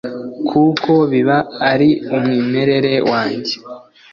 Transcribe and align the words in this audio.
kuko 0.49 0.91
biba 1.11 1.37
ari 1.71 1.89
umwimerere 2.15 2.93
wanjye 3.09 3.53